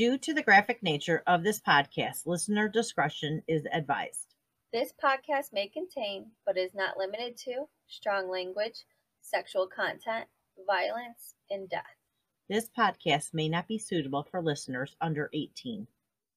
[0.00, 4.32] Due to the graphic nature of this podcast, listener discretion is advised.
[4.72, 8.86] This podcast may contain, but is not limited to, strong language,
[9.20, 10.24] sexual content,
[10.66, 11.84] violence, and death.
[12.48, 15.86] This podcast may not be suitable for listeners under 18.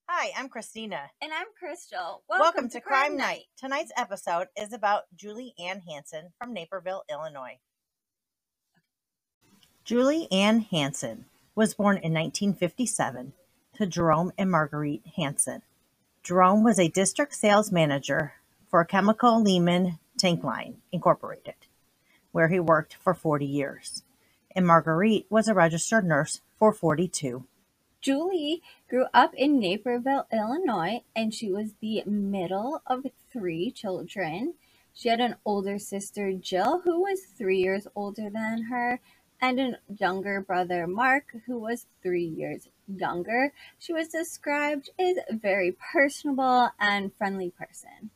[0.09, 0.99] Hi, I'm Christina.
[1.21, 2.21] And I'm Crystal.
[2.27, 3.43] Welcome, to, Crime Night.
[3.57, 7.59] Tonight's episode is about Julie Ann Hanson from Naperville, Illinois.
[9.85, 13.31] Julie Ann Hanson was born in 1957
[13.75, 15.61] to Jerome and Marguerite Hanson.
[16.23, 18.33] Jerome was a district sales manager
[18.69, 21.55] for Chemical Leaman Tank Line, Incorporated,
[22.31, 24.03] where he worked for 40 years.
[24.55, 27.45] And Marguerite was a registered nurse for 42.
[27.99, 34.53] Julie grew up in Naperville, Illinois, and she was the middle of three children.
[34.93, 38.99] She had an older sister, Jill, who was three years older than her,
[39.41, 43.53] and a younger brother, Mark, who was three years younger.
[43.79, 48.11] She was described as a very personable and friendly person.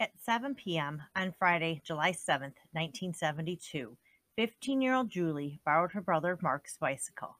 [0.00, 1.02] At 7 p.m.
[1.16, 3.96] on Friday, July 7th, 1972,
[4.36, 7.36] 15 year old Julie borrowed her brother Mark's bicycle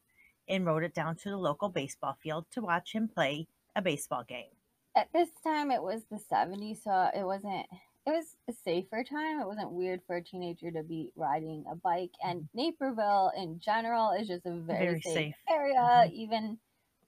[0.49, 4.25] and rode it down to the local baseball field to watch him play a baseball
[4.25, 4.51] game.
[4.97, 7.67] At this time, it was the 70s, so it wasn't
[8.09, 9.41] it was a safer time.
[9.41, 12.13] It wasn't weird for a teenager to be riding a bike.
[12.25, 12.59] And mm-hmm.
[12.59, 15.77] Naperville in general is just a very, very safe, safe, area.
[15.77, 16.15] Mm-hmm.
[16.15, 16.59] Even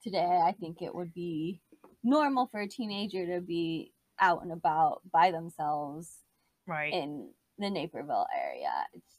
[0.02, 1.60] today, I think it would be
[2.02, 6.18] normal for a teenager to be out and about by themselves
[6.66, 8.70] right in the Naperville area.
[8.92, 9.16] It's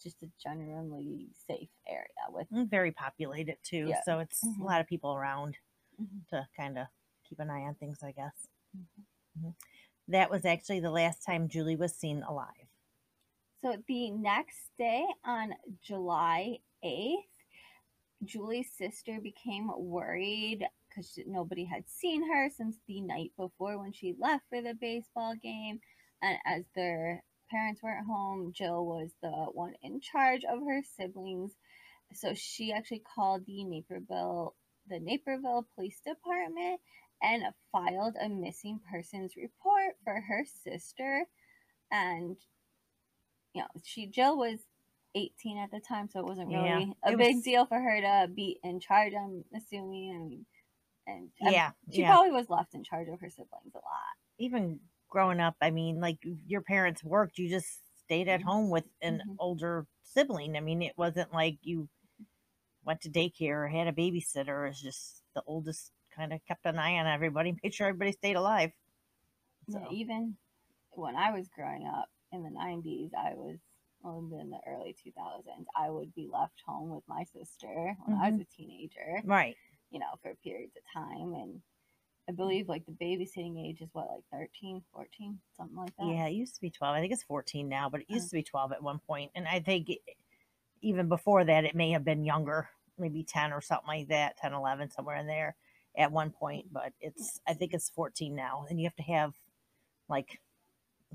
[0.00, 3.88] just a generally safe area with very populated too.
[3.88, 4.02] Yeah.
[4.04, 4.62] So it's mm-hmm.
[4.62, 5.56] a lot of people around
[6.00, 6.36] mm-hmm.
[6.36, 6.86] to kind of
[7.28, 8.46] keep an eye on things, I guess.
[8.76, 9.50] Mm-hmm.
[10.08, 12.68] That was actually the last time Julie was seen alive.
[13.62, 17.16] So the next day on July 8th,
[18.24, 24.14] Julie's sister became worried because nobody had seen her since the night before when she
[24.18, 25.80] left for the baseball game.
[26.22, 31.52] And as their parents weren't home, Jill was the one in charge of her siblings.
[32.14, 34.54] So she actually called the Naperville
[34.88, 36.80] the Naperville Police Department
[37.22, 37.42] and
[37.72, 41.24] filed a missing persons report for her sister.
[41.90, 42.36] And,
[43.54, 44.60] you know, she, Jill was
[45.14, 47.44] 18 at the time, so it wasn't really yeah, a big was...
[47.44, 50.14] deal for her to be in charge, I'm assuming.
[50.14, 50.46] I mean,
[51.06, 52.10] and yeah, she yeah.
[52.12, 54.14] probably was left in charge of her siblings a lot.
[54.38, 58.48] Even growing up, I mean, like your parents worked, you just stayed at mm-hmm.
[58.48, 59.36] home with an mm-hmm.
[59.38, 60.56] older sibling.
[60.56, 61.88] I mean, it wasn't like you
[62.84, 64.68] went to daycare or had a babysitter.
[64.68, 68.36] It's just the oldest kind of kept an eye on everybody, made sure everybody stayed
[68.36, 68.72] alive.
[69.70, 69.78] So.
[69.78, 70.36] Yeah, even
[70.92, 73.58] when I was growing up in the 90s, I was
[74.02, 78.22] well, in the early 2000s, I would be left home with my sister when mm-hmm.
[78.22, 78.42] I was mm-hmm.
[78.42, 79.22] a teenager.
[79.24, 79.56] Right.
[79.90, 81.34] You know, for periods of time.
[81.34, 81.60] And
[82.28, 86.06] I believe like the babysitting age is what, like 13, 14, something like that?
[86.06, 86.94] Yeah, it used to be 12.
[86.94, 89.32] I think it's 14 now, but it used uh, to be 12 at one point.
[89.34, 89.98] And I think it,
[90.80, 92.68] even before that, it may have been younger,
[92.98, 95.56] maybe 10 or something like that, 10, 11, somewhere in there
[95.96, 99.32] at one point, but it's I think it's 14 now, and you have to have
[100.08, 100.40] like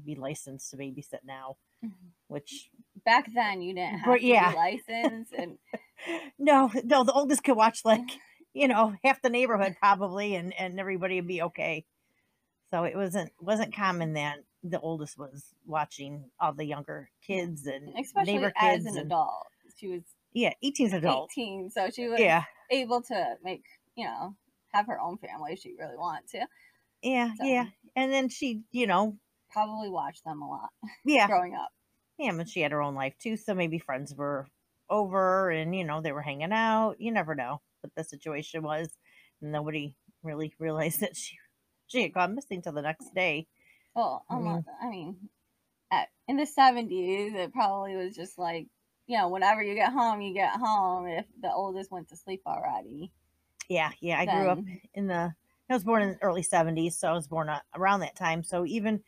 [0.03, 2.07] be licensed to babysit now, mm-hmm.
[2.27, 2.69] which
[3.05, 4.45] back then you didn't have yeah.
[4.45, 5.57] to be licensed and
[6.39, 8.09] no, no, the oldest could watch like
[8.53, 11.85] you know half the neighborhood probably, and and everybody would be okay.
[12.71, 14.43] So it wasn't wasn't common then.
[14.63, 19.07] the oldest was watching all the younger kids and especially neighbor kids as an and,
[19.07, 19.47] adult.
[19.77, 20.01] She was
[20.33, 21.29] yeah, 18's adult.
[21.37, 22.43] 18, so she was yeah.
[22.71, 23.63] able to make
[23.95, 24.35] you know
[24.73, 26.45] have her own family if she really wants to.
[27.01, 27.67] Yeah, so, yeah.
[27.95, 29.17] And then she, you know,
[29.51, 30.69] probably watched them a lot.
[31.05, 31.27] Yeah.
[31.27, 31.69] growing up.
[32.17, 33.37] Yeah, but she had her own life too.
[33.37, 34.47] So maybe friends were
[34.89, 36.95] over and, you know, they were hanging out.
[36.99, 38.89] You never know what the situation was.
[39.41, 41.37] Nobody really realized that she
[41.87, 43.47] she had gone missing till the next day.
[43.95, 45.29] Well, I mean, I mean
[45.91, 48.67] at, in the 70s, it probably was just like,
[49.05, 51.07] you know, whenever you get home, you get home.
[51.07, 53.11] If the oldest went to sleep already,
[53.69, 54.19] yeah, yeah.
[54.19, 54.59] I grew up
[54.93, 55.33] in the.
[55.69, 58.43] I was born in the early '70s, so I was born around that time.
[58.43, 59.01] So even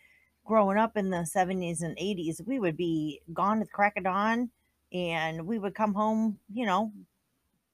[0.46, 4.06] growing up in the '70s and '80s, we would be gone at the crack of
[4.06, 4.50] dawn,
[4.92, 6.92] and we would come home, you know,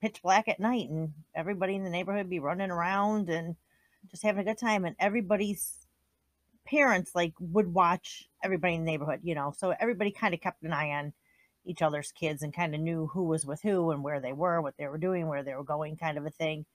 [0.02, 3.56] pitch black at night, and everybody in the neighborhood be running around and
[4.10, 5.86] just having a good time, and everybody's
[6.66, 9.54] parents like would watch everybody in the neighborhood, you know.
[9.58, 11.14] So everybody kind of kept an eye on
[11.66, 14.62] each other's kids and kind of knew who was with who and where they were,
[14.62, 16.66] what they were doing, where they were going, kind of a thing.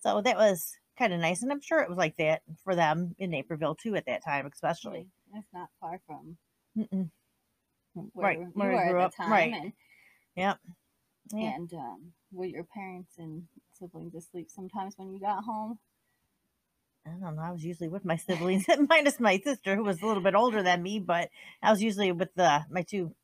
[0.00, 1.42] So that was kind of nice.
[1.42, 4.46] And I'm sure it was like that for them in Naperville too at that time,
[4.46, 5.08] especially.
[5.34, 6.36] It's not far from
[6.78, 7.10] Mm-mm.
[7.94, 9.32] where right, where you were at the time.
[9.32, 9.52] Right.
[9.52, 9.72] And,
[10.36, 10.58] yep.
[11.32, 11.54] Yeah.
[11.54, 15.78] And um, were your parents and siblings asleep sometimes when you got home?
[17.06, 17.42] I don't know.
[17.42, 20.62] I was usually with my siblings, minus my sister, who was a little bit older
[20.62, 21.30] than me, but
[21.62, 23.14] I was usually with the my two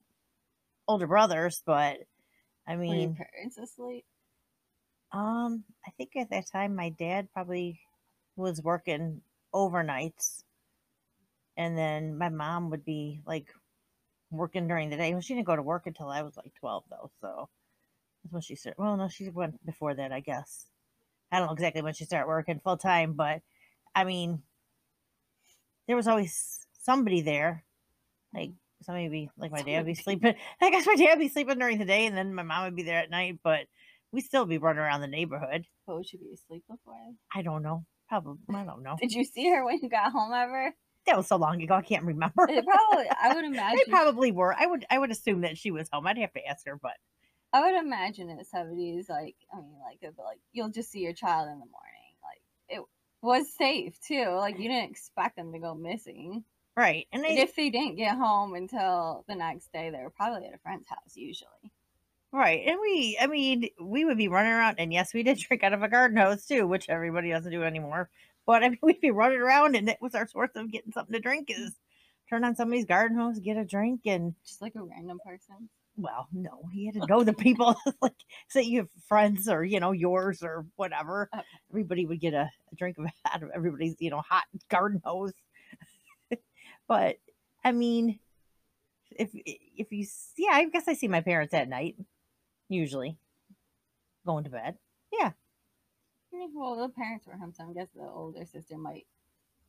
[0.88, 1.62] older brothers.
[1.64, 1.98] But
[2.66, 4.04] I Were your mean, parents asleep?
[5.12, 7.80] um, I think at that time my dad probably
[8.36, 9.20] was working
[9.54, 10.42] overnights,
[11.56, 13.48] and then my mom would be like
[14.30, 15.12] working during the day.
[15.12, 17.10] Well, she didn't go to work until I was like twelve, though.
[17.20, 17.48] So
[18.22, 18.78] that's when she started.
[18.80, 20.66] Well, no, she went before that, I guess.
[21.30, 23.42] I don't know exactly when she started working full time, but
[23.94, 24.42] I mean,
[25.86, 27.64] there was always somebody there.
[28.34, 28.52] Like
[28.82, 30.34] somebody would be like my dad would be sleeping.
[30.60, 32.76] I guess my dad would be sleeping during the day, and then my mom would
[32.76, 33.38] be there at night.
[33.42, 33.66] But
[34.12, 35.66] we still be running around the neighborhood.
[35.86, 36.94] But would she be asleep before?
[37.34, 37.84] I don't know.
[38.08, 38.96] Probably I don't know.
[39.00, 40.74] Did you see her when you got home ever?
[41.06, 41.74] That was so long ago.
[41.74, 42.46] I can't remember.
[42.48, 43.06] It probably.
[43.10, 43.78] I would imagine.
[43.84, 44.54] They probably were.
[44.54, 44.84] I would.
[44.90, 46.06] I would assume that she was home.
[46.06, 46.92] I'd have to ask her, but
[47.52, 51.12] I would imagine in the seventies, like I mean, like like you'll just see your
[51.12, 52.14] child in the morning.
[52.22, 52.82] Like it
[53.20, 54.34] was safe too.
[54.36, 56.44] Like you didn't expect them to go missing.
[56.76, 57.06] Right.
[57.12, 60.58] And if they didn't get home until the next day, they were probably at a
[60.58, 61.72] friend's house usually.
[62.32, 62.62] right.
[62.66, 63.18] And we.
[63.20, 65.88] I mean, we would be running around, and yes, we did drink out of a
[65.88, 68.10] garden hose too, which everybody doesn't do anymore.
[68.46, 71.12] But I mean, we'd be running around, and it was our source of getting something
[71.14, 71.48] to drink.
[71.50, 71.72] Is
[72.30, 75.68] turn on somebody's garden hose, get a drink, and Just like a random person.
[75.96, 77.76] well, no, he had to know the people.
[78.00, 78.14] like,
[78.48, 81.28] say you have friends or you know yours or whatever.
[81.34, 81.42] Okay.
[81.70, 85.32] Everybody would get a, a drink of out of everybody's you know hot garden hose.
[86.88, 87.18] But
[87.64, 88.18] I mean,
[89.10, 90.06] if if you
[90.36, 91.96] yeah, I guess I see my parents at night
[92.68, 93.16] usually
[94.26, 94.76] going to bed.
[95.12, 95.32] Yeah,
[96.54, 99.06] Well, the parents were home, so I guess the older sister might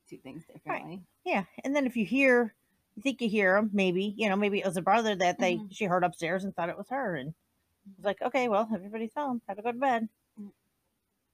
[0.09, 1.01] do things differently.
[1.25, 2.53] Yeah, and then if you hear,
[2.95, 5.55] you think you hear them, maybe you know maybe it was a brother that they
[5.57, 5.67] Mhm.
[5.75, 7.33] she heard upstairs and thought it was her, and
[7.97, 10.07] was like, okay, well everybody's home, have to go to bed.
[10.39, 10.51] Mm.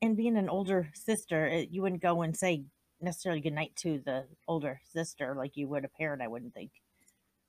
[0.02, 2.64] And being an older sister, it, you wouldn't go and say
[3.02, 6.22] necessarily good night to the older sister like you would a parent.
[6.22, 6.72] I wouldn't think.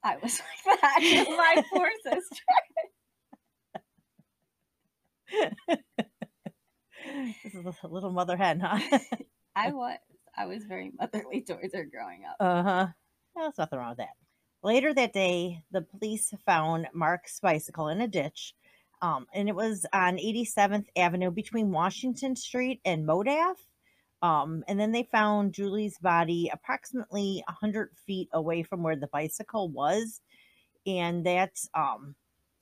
[0.04, 2.42] I was like that to my poor sister.
[7.44, 8.98] this is a little mother hen, huh?
[9.54, 9.98] I was.
[10.36, 12.36] I was very motherly towards her growing up.
[12.40, 12.86] Uh huh.
[13.36, 14.16] There's nothing wrong with that.
[14.62, 18.54] Later that day, the police found Mark's bicycle in a ditch,
[19.02, 23.56] um, and it was on 87th Avenue between Washington Street and Modaff.
[24.22, 29.68] Um, and then they found Julie's body approximately 100 feet away from where the bicycle
[29.70, 30.20] was,
[30.86, 32.14] and that um,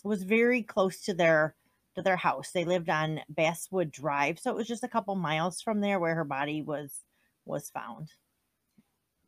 [0.04, 1.56] was very close to their
[1.96, 2.52] to their house.
[2.52, 6.14] They lived on Basswood Drive, so it was just a couple miles from there where
[6.14, 7.04] her body was
[7.44, 8.12] was found.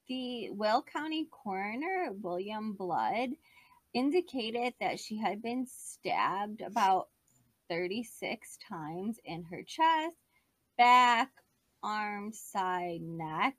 [0.09, 3.31] The Will County coroner, William Blood,
[3.93, 7.09] indicated that she had been stabbed about
[7.69, 10.17] 36 times in her chest,
[10.77, 11.31] back,
[11.83, 13.57] arm, side, neck,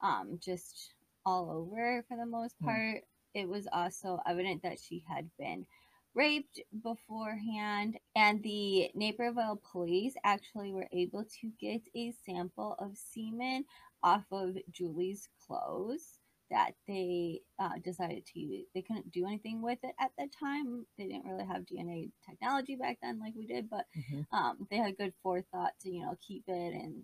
[0.00, 2.64] um, just all over for the most Hmm.
[2.64, 3.02] part.
[3.34, 5.66] It was also evident that she had been
[6.14, 13.64] raped beforehand, and the Naperville police actually were able to get a sample of semen
[14.02, 16.18] off of Julie's clothes
[16.50, 18.66] that they uh, decided to use.
[18.74, 20.86] They couldn't do anything with it at the time.
[20.96, 24.26] They didn't really have DNA technology back then like we did, but Mhm.
[24.32, 27.02] um, they had good forethought to, you know, keep it and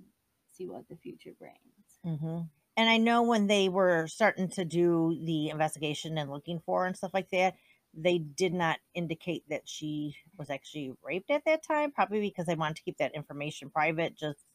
[0.52, 2.00] see what the future brings.
[2.04, 2.40] hmm
[2.76, 6.96] And I know when they were starting to do the investigation and looking for and
[6.96, 7.56] stuff like that,
[7.94, 12.54] they did not indicate that she was actually raped at that time, probably because they
[12.54, 14.46] wanted to keep that information private just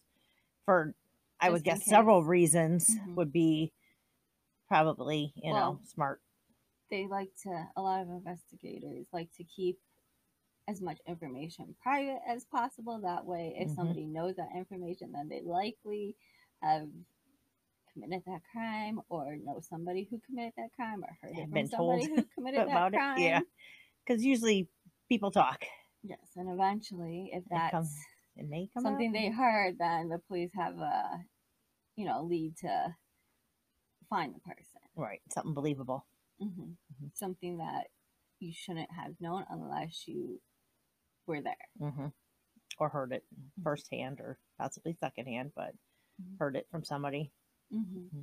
[0.66, 0.96] for,
[1.40, 2.26] I would Just guess, several case.
[2.26, 3.16] reasons Mhm.
[3.16, 3.74] would be
[4.68, 6.22] probably, you know, smart.
[6.90, 9.80] They like to, a lot of investigators like to keep
[10.68, 13.00] as much information private as possible.
[13.02, 13.76] That way, if Mhm.
[13.76, 16.16] somebody knows that information, then they likely
[16.62, 16.90] have
[17.94, 21.68] committed that crime or know somebody who committed that crime or heard it from been
[21.68, 23.22] somebody told who committed that about it.
[23.24, 23.42] Yeah.
[24.06, 24.68] Because usually
[25.10, 25.66] people talk.
[26.04, 27.98] Yes, and eventually, if It comes-
[28.36, 28.92] It may come out.
[28.92, 31.26] something they heard, then the police have a,
[31.96, 32.96] you know, lead to
[34.10, 34.82] find the person.
[34.96, 35.22] Right.
[35.32, 36.06] Something believable.
[36.40, 37.16] hmm Mhm.
[37.16, 37.90] Something that
[38.40, 40.40] you shouldn't have known unless you
[41.28, 41.58] were there.
[41.80, 42.08] hmm
[42.80, 43.26] Or heard it
[43.64, 45.74] firsthand or possibly secondhand, but
[46.22, 46.38] Mhm.
[46.40, 47.32] heard it from somebody.
[47.72, 48.22] hmm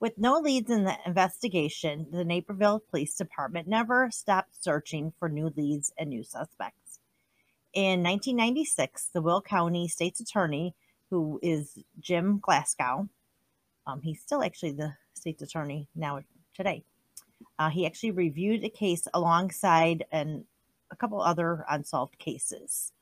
[0.00, 5.48] With no leads in the investigation, the Naperville Police Department never stopped searching for new
[5.56, 7.00] leads and new suspects.
[7.72, 10.74] In 1996, the Will County State's Attorney,
[11.10, 13.08] who is Jim Glasgow,
[13.86, 16.20] um, he's still actually the State's Attorney now
[16.54, 16.84] today.
[17.58, 20.44] Uh, he actually reviewed a case alongside and
[20.94, 22.92] a couple other unsolved cases.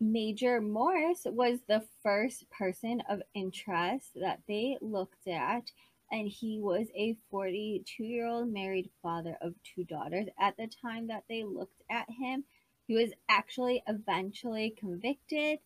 [0.00, 5.70] Major Morris was the first person of interest that they looked at,
[6.12, 10.26] and he was a 42 year old married father of two daughters.
[10.38, 12.44] At the time that they looked at him,
[12.86, 15.60] he was actually eventually convicted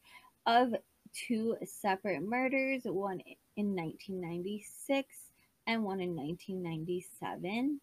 [0.46, 0.74] of
[1.12, 3.20] two separate murders, one
[3.56, 5.06] in 1996
[5.66, 7.80] and one in 1997.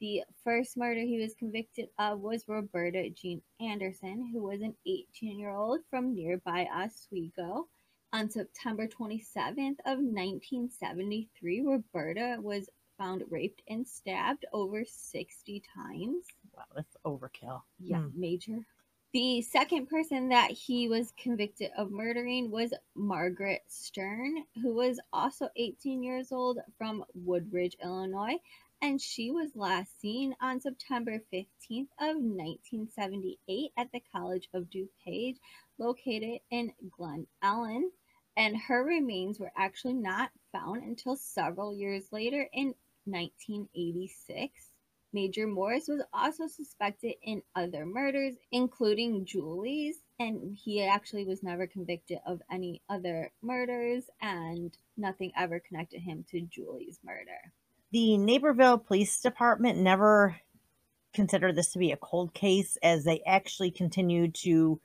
[0.00, 5.38] The first murder he was convicted of was Roberta Jean Anderson, who was an 18
[5.38, 7.66] year old from nearby Oswego.
[8.12, 16.24] On September 27th of 1973, Roberta was found raped and stabbed over 60 times.
[16.56, 17.62] Wow, that's overkill.
[17.78, 18.20] Yeah, Hmm.
[18.20, 18.66] major.
[19.12, 25.48] The second person that he was convicted of murdering was Margaret Stern, who was also
[25.56, 28.36] 18 years old from Woodridge, Illinois,
[28.80, 35.38] and she was last seen on September 15th of 1978 at the College of DuPage,
[35.78, 37.90] located in Glen Ellyn,
[38.36, 44.70] and her remains were actually not found until several years later in 1986.
[45.12, 51.66] Major Morris was also suspected in other murders, including Julie's, and he actually was never
[51.66, 57.52] convicted of any other murders, and nothing ever connected him to Julie's murder.
[57.90, 60.36] The Naperville Police Department never
[61.14, 64.78] considered this to be a cold case as they actually continued to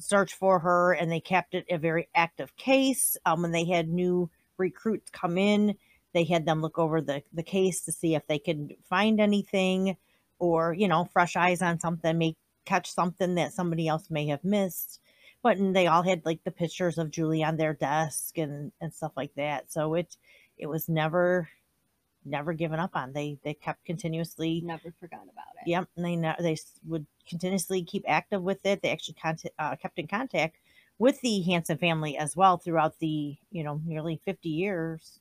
[0.00, 3.18] search for her and they kept it a very active case.
[3.26, 5.76] Um, when they had new recruits come in,
[6.14, 9.98] they had them look over the, the case to see if they could find anything
[10.38, 14.42] or, you know, fresh eyes on something, may catch something that somebody else may have
[14.42, 15.00] missed.
[15.42, 18.94] But and they all had like the pictures of Julie on their desk and, and
[18.94, 19.70] stuff like that.
[19.70, 20.16] So it
[20.56, 21.48] it was never
[22.28, 23.12] never given up on.
[23.12, 25.68] They they kept continuously Never forgot about it.
[25.68, 26.56] Yep, and they ne- they
[26.86, 28.82] would continuously keep active with it.
[28.82, 30.56] They actually contact, uh, kept in contact
[30.98, 35.20] with the Hanson family as well throughout the you know nearly 50 years.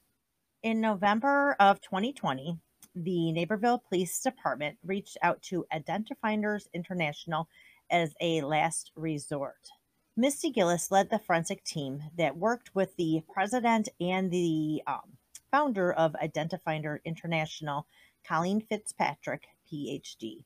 [0.64, 2.58] In November of 2020,
[2.96, 7.48] the Naperville Police Department reached out to Identifinders International
[7.90, 9.70] as a last resort.
[10.16, 15.17] Misty Gillis led the forensic team that worked with the president and the um,
[15.52, 17.88] founder of Identifinder International,
[18.26, 20.44] Colleen Fitzpatrick, PhD.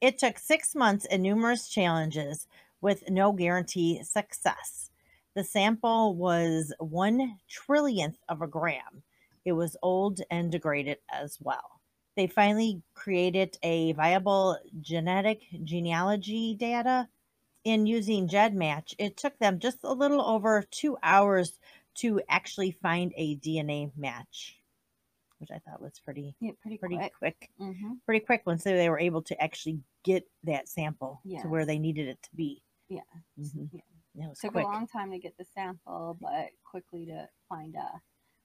[0.00, 2.46] It took six months and numerous challenges
[2.80, 4.90] with no guarantee success.
[5.34, 9.02] The sample was one trillionth of a gram.
[9.44, 11.80] It was old and degraded as well.
[12.16, 17.08] They finally created a viable genetic genealogy data.
[17.64, 21.58] In using GEDmatch, it took them just a little over two hours
[21.96, 24.58] to actually find a DNA match,
[25.38, 27.12] which I thought was pretty Yeah, pretty, pretty quick.
[27.18, 31.48] quick hmm pretty quick once they they were able to actually get that sample to
[31.48, 32.62] where they needed it to be.
[32.88, 33.00] Yeah.
[33.38, 33.68] Mhm.
[33.72, 34.26] Yeah.
[34.26, 34.64] It was Took quick.
[34.64, 38.00] a long time to get the sample, but quickly to find a,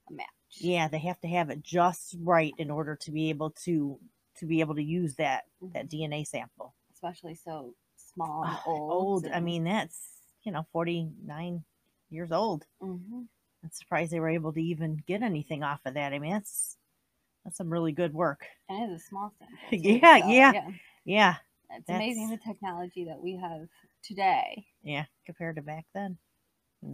[0.10, 0.28] a match.
[0.60, 4.00] Yeah, they have to have it just right in order to be able to
[4.38, 5.44] to be able to use that
[5.74, 5.90] that Mhm.
[5.90, 6.74] DNA sample.
[6.94, 8.92] Especially so small and old.
[8.92, 9.26] old.
[9.28, 10.00] I mean, that's
[10.44, 11.64] you know forty nine
[12.10, 12.66] years old.
[12.82, 13.28] Mhm.
[13.64, 16.14] I'm surprised they were able to even get anything off of that.
[16.14, 16.78] I mean, that's
[17.44, 18.46] that's some really good work.
[18.70, 19.58] And it's a small sample.
[19.70, 20.72] too, Yeah, so, yeah.
[21.06, 21.36] Yeah,
[21.72, 23.68] It's amazing the technology that we have
[24.04, 25.06] today, yeah.
[25.26, 26.18] Compared to back then,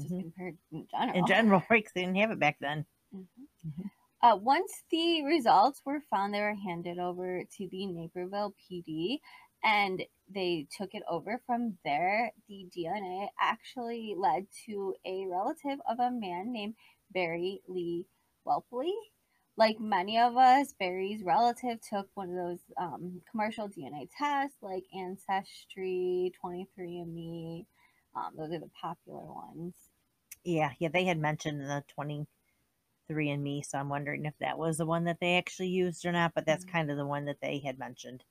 [0.02, 0.22] just Mhm.
[0.22, 1.18] compared in general.
[1.20, 1.84] in general, right?
[1.84, 2.86] 'cause they didn't have it back then.
[3.14, 3.28] Mhm.
[3.66, 3.92] Mhm.
[4.22, 9.22] Uh, once the results were found, they were handed over to the Naperville PD
[9.64, 12.32] and they took it over from there.
[12.48, 16.76] The DNA actually led to a relative of a man named
[17.12, 18.06] Barry Lee
[18.46, 18.92] Welpley.
[19.58, 24.84] Like many of us, Barry's relative took one of those um, commercial DNA tests like
[24.96, 27.66] Ancestry, 23andMe.
[28.16, 29.74] Um, those are the popular ones.
[30.44, 34.78] Yeah, yeah, they had mentioned the 23 and me, so I'm wondering if that was
[34.78, 36.72] the one that they actually used or not, but that's Mhm.
[36.72, 38.24] kind of the one that they had mentioned.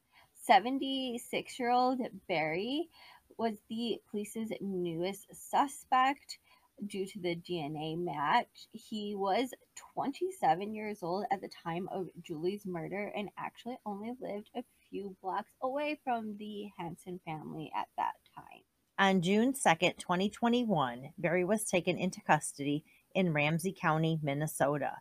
[0.46, 2.88] 76 year old Barry
[3.36, 6.38] was the police's newest suspect
[6.86, 8.68] due to the DNA match.
[8.72, 9.52] He was
[9.94, 15.16] 27 years old at the time of Julie's murder and actually only lived a few
[15.20, 18.62] blocks away from the Hanson family at that time.
[18.98, 22.84] On June 2nd, 2021, Barry was taken into custody
[23.14, 24.98] in Ramsey County, Minnesota,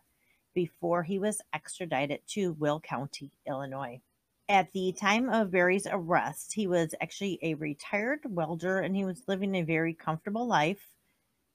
[0.54, 4.00] before he was extradited to Will County, Illinois.
[4.48, 9.22] At the time of Barry's arrest, he was actually a retired welder and he was
[9.26, 10.88] living a very comfortable life.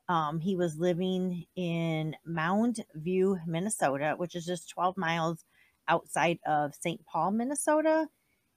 [0.09, 5.45] Um, he was living in Mound View, Minnesota, which is just 12 miles
[5.87, 7.05] outside of St.
[7.05, 8.07] Paul, Minnesota.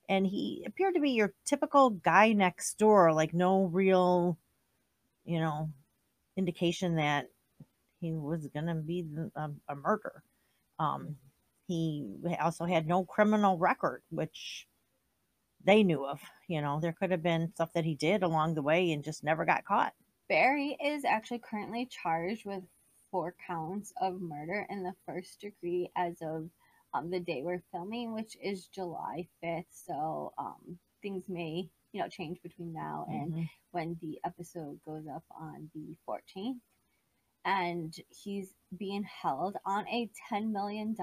[0.08, 4.36] And he appeared to be your typical guy next door, like no real
[5.24, 5.70] you know,
[6.36, 7.30] indication that
[8.00, 9.98] he was going to be a, a.
[10.78, 11.16] Um,
[11.66, 12.06] he
[12.40, 14.68] also had no criminal record, which
[15.62, 16.21] they knew of.
[16.49, 19.25] You know, there could have been stuff that he did along the way and just
[19.25, 19.94] never got caught.
[20.28, 22.64] Barry is actually currently charged with
[23.11, 26.50] four counts of murder in the first degree as of
[26.92, 29.66] um, the day we're filming, which is July 5th.
[29.71, 33.49] So um, things may, you know, change between now and Mhm.
[33.71, 36.61] when the episode goes up on the 14th.
[37.44, 40.96] And he's being held on a $10 million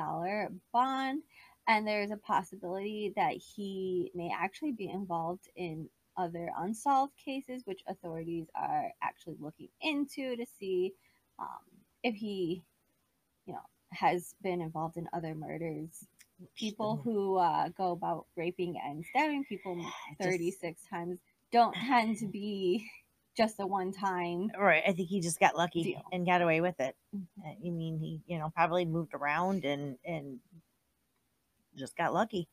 [0.74, 1.24] bond.
[1.68, 7.82] And there's a possibility that he may actually be involved in other unsolved cases, which
[7.88, 10.94] authorities are actually looking into to see
[11.40, 11.48] um,
[12.04, 12.64] if he,
[13.46, 13.60] you know,
[13.92, 16.06] has been involved in other murders.
[16.56, 19.76] People who uh, go about raping and stabbing people
[20.22, 21.20] Just- 36 times
[21.52, 22.90] don't tend to be
[23.42, 24.52] just a one time.
[24.58, 24.84] Right.
[24.88, 26.02] I think he just got lucky Deal.
[26.12, 26.96] and got away with it.
[27.16, 27.26] Mhm.
[27.46, 30.40] Uh, You mean he, you know, probably moved around and and
[31.76, 32.48] just got lucky.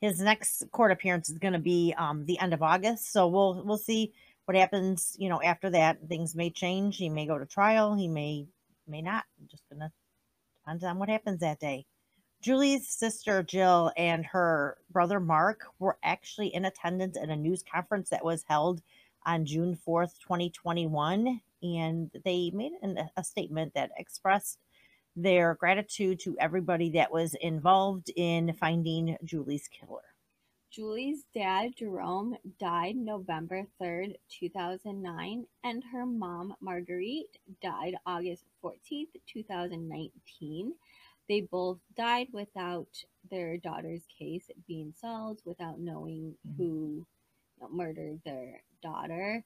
[0.00, 3.62] His next court appearance is going to be um the end of August, so we'll
[3.64, 4.12] we'll see
[4.46, 5.16] what happens.
[5.18, 6.96] You know, after that, things may change.
[6.96, 7.94] He may go to trial.
[7.94, 8.46] He may
[8.86, 9.24] may not.
[9.50, 9.92] Just gonna
[10.64, 11.86] depends on what happens that day.
[12.40, 18.10] Julie's sister Jill and her brother Mark were actually in attendance at a news conference
[18.10, 18.82] that was held
[19.26, 21.40] on June 4th, 2021.
[21.62, 24.58] And they made an, a statement that expressed
[25.14, 30.00] their gratitude to everybody that was involved in finding Julie's killer.
[30.70, 40.72] Julie's dad, Jerome, died November 3rd, 2009, and her mom, Marguerite, died August 14th, 2019.
[41.28, 42.88] They both died without
[43.30, 46.56] their daughter's case being solved, without knowing Mhm.
[46.56, 47.06] who
[47.70, 49.44] murdered their daughter.